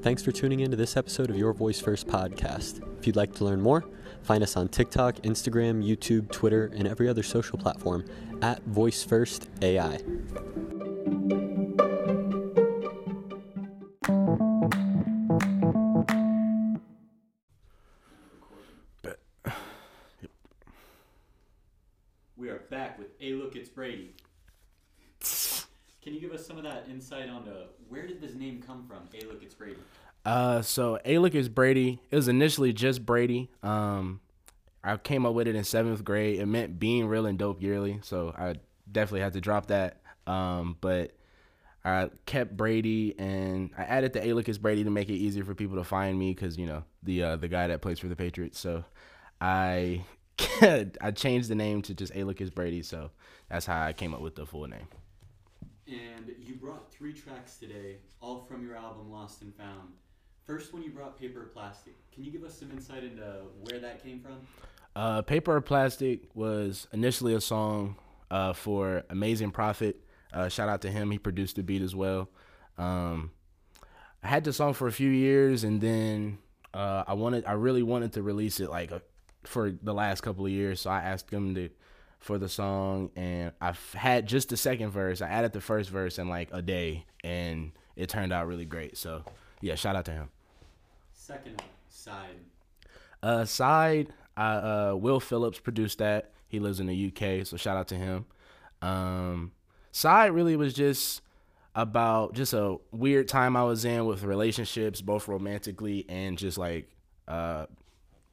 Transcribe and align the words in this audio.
Thanks 0.00 0.22
for 0.22 0.30
tuning 0.30 0.60
in 0.60 0.70
to 0.70 0.76
this 0.76 0.96
episode 0.96 1.28
of 1.28 1.36
Your 1.36 1.52
Voice 1.52 1.80
First 1.80 2.06
podcast. 2.06 2.80
If 3.00 3.06
you'd 3.08 3.16
like 3.16 3.34
to 3.34 3.44
learn 3.44 3.60
more, 3.60 3.84
find 4.22 4.44
us 4.44 4.56
on 4.56 4.68
TikTok, 4.68 5.16
Instagram, 5.16 5.84
YouTube, 5.84 6.30
Twitter, 6.30 6.70
and 6.76 6.86
every 6.86 7.08
other 7.08 7.24
social 7.24 7.58
platform 7.58 8.04
at 8.40 8.62
Voice 8.62 9.02
First 9.02 9.48
AI. 9.60 9.98
We 22.36 22.50
are 22.50 22.60
back 22.70 23.00
with 23.00 23.08
A 23.20 23.32
Look 23.32 23.56
It's 23.56 23.68
Brady. 23.68 24.14
Can 26.08 26.14
you 26.14 26.22
give 26.22 26.32
us 26.32 26.46
some 26.46 26.56
of 26.56 26.64
that 26.64 26.86
insight 26.90 27.28
onto 27.28 27.50
where 27.90 28.06
did 28.06 28.18
this 28.18 28.32
name 28.34 28.62
come 28.66 28.86
from? 28.88 29.06
A 29.12 29.26
Look 29.26 29.42
It's 29.42 29.52
Brady. 29.52 29.76
Uh, 30.24 30.62
so 30.62 30.98
look 31.04 31.34
is 31.34 31.50
Brady. 31.50 32.00
It 32.10 32.16
was 32.16 32.28
initially 32.28 32.72
just 32.72 33.04
Brady. 33.04 33.50
Um, 33.62 34.20
I 34.82 34.96
came 34.96 35.26
up 35.26 35.34
with 35.34 35.48
it 35.48 35.54
in 35.54 35.64
seventh 35.64 36.02
grade. 36.04 36.40
It 36.40 36.46
meant 36.46 36.78
being 36.78 37.08
real 37.08 37.26
and 37.26 37.38
dope 37.38 37.60
yearly, 37.60 38.00
so 38.02 38.34
I 38.34 38.54
definitely 38.90 39.20
had 39.20 39.34
to 39.34 39.42
drop 39.42 39.66
that. 39.66 40.00
Um, 40.26 40.78
but 40.80 41.12
I 41.84 42.08
kept 42.24 42.56
Brady 42.56 43.14
and 43.18 43.68
I 43.76 43.82
added 43.82 44.14
the 44.14 44.26
Alec 44.26 44.48
is 44.48 44.56
Brady 44.56 44.84
to 44.84 44.90
make 44.90 45.10
it 45.10 45.16
easier 45.16 45.44
for 45.44 45.54
people 45.54 45.76
to 45.76 45.84
find 45.84 46.18
me 46.18 46.32
because 46.32 46.56
you 46.56 46.64
know 46.64 46.84
the 47.02 47.22
uh, 47.22 47.36
the 47.36 47.48
guy 47.48 47.66
that 47.66 47.82
plays 47.82 47.98
for 47.98 48.08
the 48.08 48.16
Patriots. 48.16 48.58
So 48.58 48.82
I 49.42 50.06
I 51.02 51.10
changed 51.14 51.50
the 51.50 51.54
name 51.54 51.82
to 51.82 51.92
just 51.92 52.16
Alec 52.16 52.40
is 52.40 52.48
Brady. 52.48 52.82
So 52.82 53.10
that's 53.50 53.66
how 53.66 53.82
I 53.82 53.92
came 53.92 54.14
up 54.14 54.22
with 54.22 54.36
the 54.36 54.46
full 54.46 54.66
name. 54.66 54.88
And 55.90 56.34
you 56.38 56.54
brought 56.54 56.92
three 56.92 57.14
tracks 57.14 57.56
today, 57.56 57.96
all 58.20 58.44
from 58.44 58.62
your 58.62 58.76
album 58.76 59.10
Lost 59.10 59.40
and 59.40 59.54
Found. 59.54 59.94
First 60.44 60.74
one 60.74 60.82
you 60.82 60.90
brought 60.90 61.18
Paper 61.18 61.50
Plastic. 61.54 61.94
Can 62.12 62.24
you 62.24 62.30
give 62.30 62.44
us 62.44 62.58
some 62.58 62.70
insight 62.70 63.04
into 63.04 63.42
where 63.62 63.78
that 63.78 64.02
came 64.02 64.20
from? 64.20 64.46
Uh, 64.94 65.22
Paper 65.22 65.58
Plastic 65.62 66.24
was 66.34 66.88
initially 66.92 67.34
a 67.34 67.40
song 67.40 67.96
uh, 68.30 68.52
for 68.52 69.04
Amazing 69.08 69.50
Prophet. 69.50 69.96
Uh, 70.30 70.48
shout 70.48 70.68
out 70.68 70.82
to 70.82 70.90
him. 70.90 71.10
He 71.10 71.18
produced 71.18 71.56
the 71.56 71.62
beat 71.62 71.80
as 71.80 71.94
well. 71.94 72.28
Um, 72.76 73.30
I 74.22 74.28
had 74.28 74.44
the 74.44 74.52
song 74.52 74.74
for 74.74 74.88
a 74.88 74.92
few 74.92 75.10
years, 75.10 75.64
and 75.64 75.80
then 75.80 76.38
uh, 76.74 77.04
I 77.06 77.14
wanted, 77.14 77.46
I 77.46 77.52
really 77.52 77.82
wanted 77.82 78.12
to 78.14 78.22
release 78.22 78.60
it 78.60 78.68
like 78.68 78.90
a, 78.90 79.00
for 79.44 79.70
the 79.70 79.94
last 79.94 80.20
couple 80.20 80.44
of 80.44 80.52
years. 80.52 80.82
So 80.82 80.90
I 80.90 81.00
asked 81.00 81.30
him 81.30 81.54
to 81.54 81.70
for 82.18 82.38
the 82.38 82.48
song, 82.48 83.10
and 83.16 83.52
I 83.60 83.74
had 83.94 84.26
just 84.26 84.48
the 84.48 84.56
second 84.56 84.90
verse. 84.90 85.22
I 85.22 85.28
added 85.28 85.52
the 85.52 85.60
first 85.60 85.90
verse 85.90 86.18
in 86.18 86.28
like 86.28 86.48
a 86.52 86.62
day, 86.62 87.06
and 87.22 87.72
it 87.96 88.08
turned 88.08 88.32
out 88.32 88.46
really 88.46 88.64
great. 88.64 88.96
So 88.96 89.24
yeah, 89.60 89.74
shout 89.74 89.96
out 89.96 90.04
to 90.06 90.12
him. 90.12 90.28
Second 91.12 91.62
side. 91.88 92.36
Uh, 93.22 93.44
side, 93.44 94.08
uh, 94.36 94.40
uh, 94.92 94.96
Will 94.96 95.20
Phillips 95.20 95.58
produced 95.58 95.98
that. 95.98 96.30
He 96.48 96.60
lives 96.60 96.80
in 96.80 96.86
the 96.86 97.06
UK, 97.12 97.46
so 97.46 97.56
shout 97.56 97.76
out 97.76 97.88
to 97.88 97.94
him. 97.96 98.26
Um, 98.80 99.52
side 99.92 100.32
really 100.32 100.56
was 100.56 100.72
just 100.72 101.22
about 101.74 102.34
just 102.34 102.54
a 102.54 102.78
weird 102.90 103.28
time 103.28 103.56
I 103.56 103.64
was 103.64 103.84
in 103.84 104.06
with 104.06 104.22
relationships, 104.22 105.00
both 105.00 105.28
romantically 105.28 106.06
and 106.08 106.38
just 106.38 106.56
like 106.56 106.88
uh, 107.26 107.66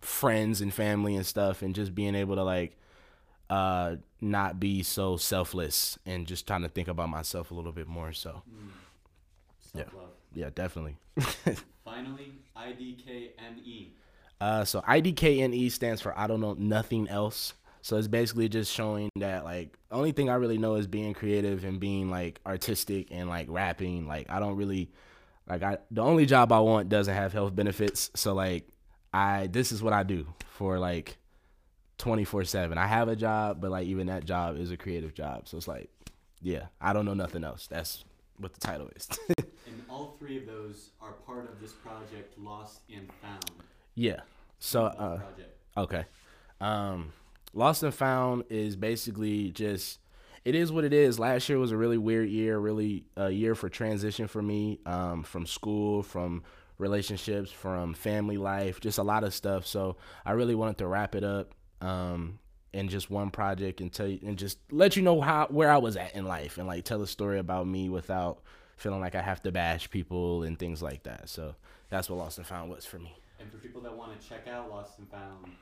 friends 0.00 0.60
and 0.60 0.72
family 0.72 1.16
and 1.16 1.26
stuff, 1.26 1.62
and 1.62 1.74
just 1.74 1.94
being 1.94 2.14
able 2.14 2.36
to 2.36 2.44
like 2.44 2.76
uh, 3.54 3.96
not 4.20 4.58
be 4.58 4.82
so 4.82 5.16
selfless 5.16 5.96
and 6.04 6.26
just 6.26 6.44
trying 6.46 6.62
to 6.62 6.68
think 6.68 6.88
about 6.88 7.08
myself 7.08 7.52
a 7.52 7.54
little 7.54 7.70
bit 7.70 7.86
more. 7.86 8.12
So 8.12 8.42
Self 9.60 9.94
love. 9.94 10.08
yeah, 10.34 10.50
definitely. 10.52 10.96
Finally, 11.84 12.32
IDKNE. 12.56 13.90
Uh, 14.40 14.64
so 14.64 14.80
IDKNE 14.80 15.54
E 15.54 15.68
stands 15.68 16.00
for 16.00 16.18
I 16.18 16.26
don't 16.26 16.40
know 16.40 16.54
nothing 16.58 17.08
else. 17.08 17.54
So 17.82 17.96
it's 17.96 18.08
basically 18.08 18.48
just 18.48 18.72
showing 18.72 19.10
that 19.16 19.44
like 19.44 19.78
only 19.92 20.10
thing 20.12 20.28
I 20.30 20.34
really 20.34 20.58
know 20.58 20.74
is 20.74 20.86
being 20.88 21.12
creative 21.14 21.64
and 21.64 21.78
being 21.78 22.10
like 22.10 22.40
artistic 22.44 23.08
and 23.12 23.28
like 23.28 23.46
rapping. 23.48 24.08
Like 24.08 24.30
I 24.30 24.40
don't 24.40 24.56
really 24.56 24.90
like 25.48 25.62
I 25.62 25.78
the 25.92 26.02
only 26.02 26.26
job 26.26 26.50
I 26.50 26.58
want 26.60 26.88
doesn't 26.88 27.14
have 27.14 27.32
health 27.32 27.54
benefits. 27.54 28.10
So 28.16 28.34
like 28.34 28.66
I 29.12 29.46
this 29.46 29.70
is 29.70 29.80
what 29.80 29.92
I 29.92 30.02
do 30.02 30.26
for 30.48 30.78
like 30.78 31.18
24/7. 31.98 32.76
I 32.76 32.86
have 32.86 33.08
a 33.08 33.16
job, 33.16 33.60
but 33.60 33.70
like 33.70 33.86
even 33.86 34.06
that 34.08 34.24
job 34.24 34.58
is 34.58 34.70
a 34.70 34.76
creative 34.76 35.14
job. 35.14 35.48
So 35.48 35.56
it's 35.56 35.68
like 35.68 35.90
yeah, 36.42 36.66
I 36.80 36.92
don't 36.92 37.04
know 37.06 37.14
nothing 37.14 37.44
else. 37.44 37.66
That's 37.66 38.04
what 38.38 38.52
the 38.52 38.60
title 38.60 38.88
is. 38.94 39.08
And 39.66 39.82
all 39.88 40.14
three 40.18 40.36
of 40.36 40.46
those 40.46 40.90
are 41.00 41.12
part 41.12 41.50
of 41.50 41.58
this 41.58 41.72
project, 41.72 42.38
Lost 42.38 42.80
and 42.94 43.08
Found. 43.22 43.50
yeah. 43.94 44.20
So 44.58 44.84
uh 44.84 45.16
project. 45.18 45.56
Okay. 45.76 46.04
Um, 46.60 47.12
Lost 47.54 47.82
and 47.82 47.94
Found 47.94 48.44
is 48.50 48.76
basically 48.76 49.50
just 49.50 50.00
it 50.44 50.54
is 50.54 50.70
what 50.70 50.84
it 50.84 50.92
is. 50.92 51.18
Last 51.18 51.48
year 51.48 51.58
was 51.58 51.72
a 51.72 51.76
really 51.76 51.96
weird 51.96 52.28
year, 52.28 52.58
really 52.58 53.04
a 53.16 53.30
year 53.30 53.54
for 53.54 53.68
transition 53.70 54.28
for 54.28 54.42
me, 54.42 54.78
um, 54.84 55.22
from 55.22 55.46
school, 55.46 56.02
from 56.02 56.42
relationships, 56.78 57.50
from 57.50 57.94
family 57.94 58.36
life, 58.36 58.80
just 58.80 58.98
a 58.98 59.02
lot 59.02 59.24
of 59.24 59.32
stuff. 59.32 59.66
So 59.66 59.96
I 60.26 60.32
really 60.32 60.54
wanted 60.54 60.78
to 60.78 60.86
wrap 60.86 61.14
it 61.14 61.24
up 61.24 61.54
um, 61.84 62.38
in 62.72 62.88
just 62.88 63.10
one 63.10 63.30
project 63.30 63.80
and 63.80 63.92
tell 63.92 64.08
you 64.08 64.18
and 64.26 64.36
just 64.36 64.58
let 64.70 64.96
you 64.96 65.02
know 65.02 65.20
how 65.20 65.46
where 65.48 65.70
I 65.70 65.76
was 65.76 65.96
at 65.96 66.14
in 66.14 66.24
life 66.24 66.58
and 66.58 66.66
like 66.66 66.84
tell 66.84 67.02
a 67.02 67.06
story 67.06 67.38
about 67.38 67.66
me 67.66 67.88
without 67.88 68.42
feeling 68.76 69.00
like 69.00 69.14
I 69.14 69.22
have 69.22 69.42
to 69.42 69.52
bash 69.52 69.90
people 69.90 70.42
and 70.42 70.58
things 70.58 70.82
like 70.82 71.04
that. 71.04 71.28
So 71.28 71.54
that's 71.90 72.10
what 72.10 72.18
Lost 72.18 72.38
and 72.38 72.46
Found 72.46 72.70
was 72.70 72.84
for 72.84 72.98
me. 72.98 73.16
And 73.38 73.50
for 73.50 73.58
people 73.58 73.80
that 73.82 73.96
want 73.96 74.18
to 74.18 74.28
check 74.28 74.48
out 74.48 74.70
Lost 74.70 74.98
and 74.98 75.08
Found, 75.10 75.52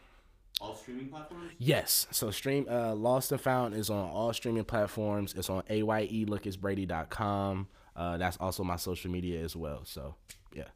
all 0.60 0.74
streaming 0.74 1.08
platforms? 1.08 1.52
Yes. 1.58 2.06
So 2.12 2.30
stream 2.30 2.66
uh 2.70 2.94
Lost 2.94 3.32
and 3.32 3.40
Found 3.40 3.74
is 3.74 3.90
on 3.90 4.08
all 4.08 4.32
streaming 4.32 4.64
platforms. 4.64 5.34
It's 5.36 5.50
on 5.50 5.62
ayelookisbrady.com. 5.64 7.68
Uh 7.94 8.16
that's 8.16 8.36
also 8.38 8.64
my 8.64 8.76
social 8.76 9.10
media 9.10 9.42
as 9.42 9.54
well. 9.54 9.82
So 9.84 10.14
yeah. 10.54 10.68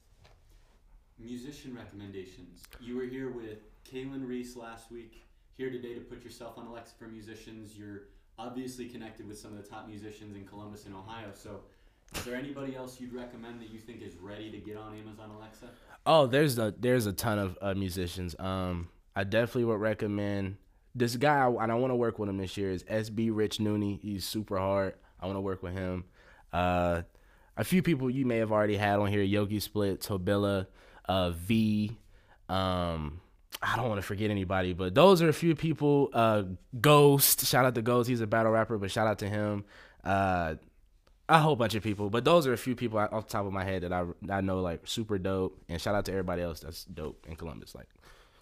Musician 1.19 1.75
recommendations. 1.75 2.63
You 2.79 2.97
were 2.97 3.05
here 3.05 3.31
with 3.31 3.61
Kaylin 3.91 4.29
Reese 4.29 4.57
last 4.57 4.91
week. 4.91 5.26
Here 5.57 5.71
today 5.71 5.95
to 5.95 6.01
put 6.01 6.23
yourself 6.23 6.59
on 6.59 6.67
Alexa 6.67 6.95
for 6.99 7.07
musicians. 7.07 7.79
You're 7.79 8.03
obviously 8.39 8.87
connected 8.89 9.27
with 9.27 9.39
some 9.39 9.57
of 9.57 9.63
the 9.63 9.67
top 9.67 9.89
musicians 9.89 10.37
in 10.37 10.45
Columbus 10.45 10.85
and 10.85 10.95
Ohio. 10.95 11.29
So, 11.33 11.61
is 12.15 12.25
there 12.25 12.37
anybody 12.37 12.77
else 12.77 13.01
you'd 13.01 13.15
recommend 13.15 13.63
that 13.63 13.71
you 13.71 13.79
think 13.79 14.03
is 14.03 14.17
ready 14.17 14.51
to 14.51 14.59
get 14.59 14.77
on 14.77 14.95
Amazon 14.95 15.31
Alexa? 15.35 15.71
Oh, 16.05 16.27
there's 16.27 16.59
a 16.59 16.75
there's 16.79 17.07
a 17.07 17.13
ton 17.15 17.39
of 17.39 17.57
uh, 17.63 17.75
musicians. 17.75 18.37
Um 18.39 18.89
I 19.17 19.25
definitely 19.25 19.65
would 19.65 19.81
recommend 19.81 20.59
this 20.95 21.17
guy 21.17 21.39
I, 21.39 21.49
and 21.49 21.73
I 21.73 21.75
want 21.75 21.91
to 21.91 21.97
work 21.97 22.19
with 22.19 22.29
him 22.29 22.37
this 22.37 22.59
year 22.59 22.71
is 22.71 22.85
SB 22.85 23.31
Rich 23.33 23.57
Nooney. 23.57 23.99
He's 23.99 24.27
super 24.27 24.59
hard. 24.59 24.95
I 25.19 25.25
want 25.25 25.37
to 25.37 25.41
work 25.41 25.63
with 25.63 25.73
him. 25.73 26.05
Uh 26.53 27.03
a 27.57 27.65
few 27.65 27.83
people 27.83 28.11
you 28.11 28.27
may 28.27 28.37
have 28.37 28.53
already 28.53 28.77
had 28.77 28.99
on 28.99 29.09
here, 29.09 29.23
Yogi 29.23 29.61
Split, 29.61 30.03
Tobilla, 30.03 30.67
uh 31.07 31.31
V, 31.31 31.97
um 32.51 33.23
I 33.63 33.77
don't 33.77 33.89
want 33.89 34.01
to 34.01 34.07
forget 34.07 34.31
anybody, 34.31 34.73
but 34.75 34.95
those 34.95 35.23
are 35.23 35.29
a 35.29 35.33
few 35.33 35.55
people. 35.55 36.11
Uh, 36.13 36.43
Ghost, 36.81 37.47
shout 37.47 37.65
out 37.65 37.75
to 37.75 37.83
Ghost. 37.83 38.09
He's 38.09 38.21
a 38.21 38.27
battle 38.27 38.53
rapper, 38.53 38.77
but 38.79 38.91
shout 38.91 39.07
out 39.07 39.19
to 39.21 39.29
him. 39.29 39.65
Uh, 40.05 40.57
a 41.29 41.39
whole 41.41 41.57
bunch 41.57 41.75
of 41.75 41.83
people, 41.83 42.09
but 42.09 42.25
those 42.25 42.47
are 42.47 42.53
a 42.53 42.59
few 42.59 42.77
people 42.77 42.99
off 43.01 43.27
the 43.27 43.33
top 43.33 43.47
of 43.47 43.53
my 43.53 43.65
head 43.65 43.83
that 43.83 43.93
I 43.93 44.05
I 44.31 44.41
know 44.43 44.61
like 44.61 44.83
super 44.87 45.19
dope. 45.19 45.59
And 45.69 45.81
shout 45.81 45.95
out 45.95 46.05
to 46.05 46.13
everybody 46.13 46.43
else 46.43 46.61
that's 46.61 46.85
dope 46.85 47.27
in 47.29 47.35
Columbus, 47.35 47.75
like 47.75 47.89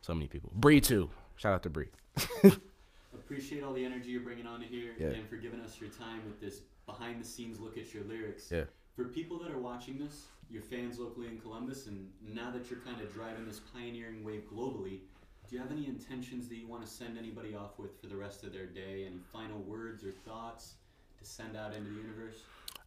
so 0.03 0.13
many 0.15 0.27
people. 0.27 0.51
Bree 0.55 0.81
too. 0.81 1.09
Shout 1.37 1.55
out 1.55 1.63
to 1.63 1.71
Bree. 1.71 1.89
Appreciate 3.15 3.65
all 3.65 3.73
the 3.73 3.85
energy 3.85 4.11
you're 4.11 4.21
bringing 4.21 4.47
on 4.47 4.61
here 4.61 4.93
Yeah. 4.99 5.09
and 5.09 5.27
for 5.29 5.37
giving 5.37 5.61
us 5.61 5.81
your 5.81 5.89
time 5.91 6.21
with 6.27 6.41
this 6.41 6.61
behind 6.87 7.21
the 7.21 7.25
scenes 7.27 7.59
look 7.59 7.79
at 7.79 7.95
your 7.95 8.05
lyrics. 8.05 8.51
Yeah. 8.51 8.65
For 8.97 9.05
people 9.05 9.39
that 9.39 9.51
are 9.51 9.59
watching 9.59 9.99
this, 9.99 10.27
your 10.51 10.63
fans 10.63 10.99
locally 10.99 11.29
in 11.29 11.39
Columbus, 11.39 11.87
and 11.87 12.09
now 12.23 12.51
that 12.51 12.71
you're 12.71 12.81
kind 12.81 13.01
of 13.01 13.13
driving 13.13 13.47
this 13.47 13.61
pioneering 13.73 14.25
wave 14.25 14.45
globally, 14.53 15.01
do 15.49 15.57
you 15.57 15.59
have 15.63 15.71
any 15.71 15.87
intentions 15.87 16.49
that 16.49 16.57
you 16.57 16.67
want 16.67 16.85
to 16.85 16.91
send 16.91 17.19
anybody 17.19 17.55
off 17.55 17.79
with 17.79 18.01
for 18.01 18.07
the 18.07 18.17
rest 18.17 18.45
of 18.45 18.53
their 18.53 18.67
day? 18.67 19.05
Any 19.07 19.21
final 19.33 19.59
words 19.61 20.05
or 20.05 20.11
thoughts 20.11 20.75
to 21.19 21.25
send 21.25 21.57
out 21.57 21.75
into 21.75 21.91
the 21.91 21.97
universe? 21.97 22.43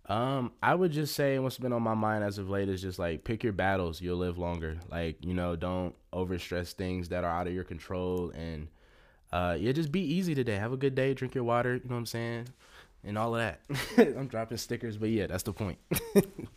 Um, 0.08 0.54
I 0.64 0.74
would 0.74 0.92
just 0.92 1.16
say 1.16 1.38
what's 1.38 1.58
been 1.58 1.74
on 1.74 1.84
my 1.84 1.94
mind 1.94 2.24
as 2.24 2.38
of 2.38 2.50
late 2.50 2.70
is 2.70 2.82
just 2.82 2.98
like 2.98 3.24
pick 3.26 3.44
your 3.44 3.54
battles. 3.54 4.02
You'll 4.02 4.18
live 4.18 4.38
longer. 4.38 4.78
Like 4.90 5.24
you 5.24 5.34
know, 5.34 5.56
don't 5.56 5.94
overstress 6.14 6.72
things 6.72 7.10
that 7.10 7.24
are 7.24 7.32
out 7.32 7.48
of 7.48 7.54
your 7.54 7.66
control, 7.66 8.32
and 8.32 8.70
uh, 9.34 9.58
yeah, 9.60 9.74
just 9.74 9.92
be 9.92 10.02
easy 10.02 10.34
today. 10.34 10.56
Have 10.56 10.72
a 10.72 10.78
good 10.78 10.96
day. 10.96 11.14
Drink 11.14 11.36
your 11.36 11.44
water. 11.44 11.76
You 11.76 11.82
know 11.90 11.96
what 11.96 12.00
I'm 12.00 12.06
saying, 12.06 12.48
and 13.04 13.18
all 13.18 13.36
of 13.36 13.42
that. 13.42 13.60
I'm 14.18 14.28
dropping 14.28 14.58
stickers, 14.58 14.98
but 14.98 15.10
yeah, 15.10 15.28
that's 15.28 15.44
the 15.44 15.54
point. 15.54 15.78